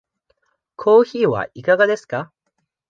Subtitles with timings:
[0.77, 2.33] コーヒーはいかがですか。